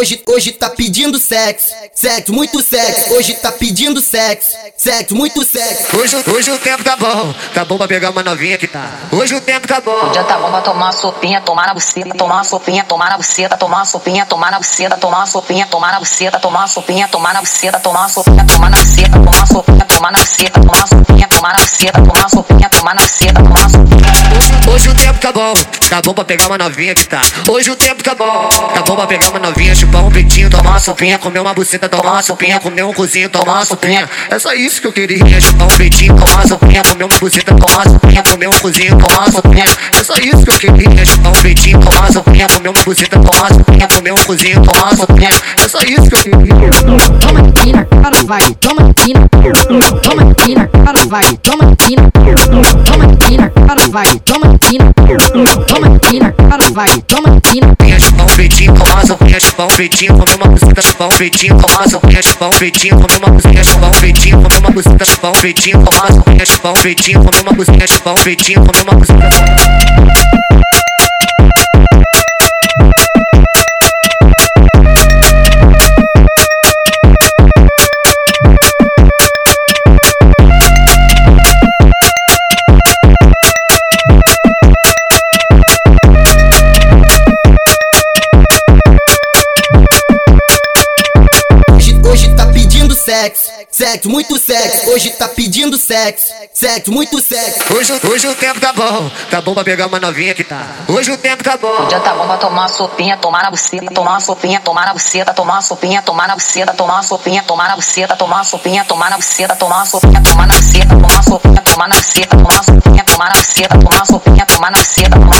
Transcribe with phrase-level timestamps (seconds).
[0.00, 3.14] hoje, hoje tá pedindo sexo, sexo, muito sexo.
[3.14, 5.96] Hoje tá pedindo sexo, sexo, muito sexo.
[5.96, 8.90] Hoje, hoje o tempo tá bom, tá bom pra pegar uma novinha que tá.
[9.12, 10.10] Hoje o tempo tá bom.
[10.10, 13.16] Dia tá bom pra tomar uma sopinha, tomar na buceta, tomar uma sopinha, tomar na
[13.18, 16.66] buceta, tomar uma sopinha, tomar na buceta, tomar uma sopinha, tomar na buceta, tomar uma
[16.66, 20.18] sopinha, tomar na buceta, tomar uma sopinha, tomar na buceta, tomar uma sopinha, tomar na
[20.18, 23.39] buceta, tomar uma sopinha, tomar na buceta, tomar uma sopinha, tomar na buceta,
[25.30, 25.54] tá bom,
[25.88, 27.22] tá bom pra pegar uma novinha que tá.
[27.48, 30.70] Hoje o tempo tá bom, tá bom pra pegar uma novinha, chupar um peitinho, tomar
[30.70, 34.08] uma sopinha, comer uma buceta, tomar uma sopinha, comer um cozinho, tomar uma sopinha.
[34.28, 37.54] É só isso que eu queria, chupar um peitinho, tomar uma sopinha, comer uma buceta,
[37.54, 39.64] tomar uma sopinha, comer um cozinho, tomar uma sopinha.
[39.92, 43.20] É só isso que eu queria, chupar um peitinho, tomar uma sopinha, comer uma buceta,
[43.20, 45.30] tomar uma sopinha, comer um cozinho, tomar uma sopinha.
[45.62, 46.70] É só isso que eu queria.
[47.20, 49.28] Toma empina, cara vai, toma empina.
[50.02, 52.10] Toma empina, cara vai, toma empina.
[52.84, 54.39] Toma empina, cara vai, toma
[59.60, 63.64] chupão, feitinho, como uma música chupão, feitinho, como uma soquinha chupão, feitinho, como uma música
[63.64, 67.86] chupão, feitinho, como uma música chupão, feitinho, como uma soquinha chupão, feitinho, como uma música
[67.86, 70.19] chupão, feitinho, como uma música.
[93.10, 94.90] Sexo, sexo, muito sexo.
[94.90, 97.74] Hoje tá pedindo sexo, sexo, muito sexo.
[97.74, 100.64] Hoje, hoje o tempo tá bom, tá bom pra pegar uma novinha que tá.
[100.88, 101.86] Hoje o tempo tá bom.
[101.86, 104.92] dia tá bom pra tomar uma sopinha, tomar na buceta, tomar uma sopinha, tomar na
[104.92, 108.44] buceta, tomar uma sopinha, tomar na buceta, tomar uma sopinha, tomar na buceta, tomar uma
[108.44, 111.96] sopinha, tomar na buceta, tomar uma sopinha, tomar na buceta, tomar uma sopinha, tomar na
[111.96, 115.39] buceta, tomar uma sopinha, tomar na buceta, tomar uma sopinha, tomar na buceta, tomar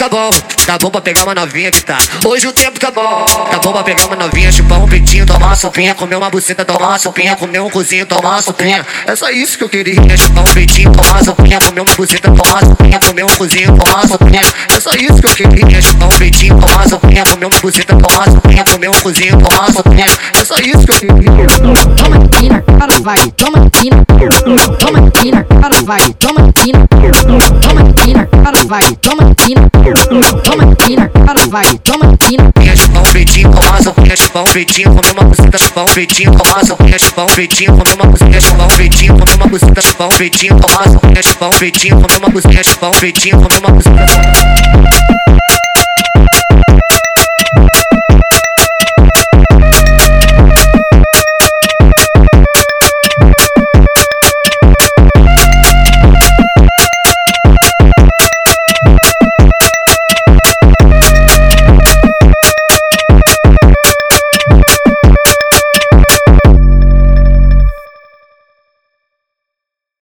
[0.00, 0.30] tá bom,
[0.64, 1.98] tá bom pra pegar uma novinha que tá.
[2.24, 5.48] Hoje o tempo tá bom, tá bom pra pegar uma novinha, chupar um peitinho, tomar
[5.48, 8.86] uma sopinha, comer uma buceta, tomar uma sopinha, comer um cozinho, tomar uma sopinha.
[9.06, 12.30] É só isso que eu queria, chupar um peitinho, tomar uma sopinha, comer uma buceta,
[12.30, 14.42] tomar uma sopinha, comer um cozinho, tomar uma sopinha.
[14.74, 17.96] É só isso que eu queria, chupar um peitinho, tomar uma sopinha, comer uma buceta,
[17.96, 20.06] tomar uma sopinha, comer um cozinho, tomar uma sopinha.
[20.40, 21.46] É só isso que eu queria.
[21.98, 23.50] Toma empina, cara vai, toma.
[23.50, 24.78] Toma empina, cara vai, toma.
[24.78, 26.30] Toma empina, cara vai, toma.
[26.30, 29.68] Toma empina, cara vai, toma empina aqui na cara, vai, toma aqui na
[30.42, 32.50] Toma aqui na cara, vai, toma aqui na
[32.92, 36.76] Pão fritinho com asa, peixe pão fritinho com uma buceta, pão fritinho com asa,
[37.14, 41.34] pão fritinho com uma buceta, pão fritinho com uma buceta, pão fritinho com asa, peixe
[41.34, 45.29] pão fritinho com uma buceta, pão com uma buceta.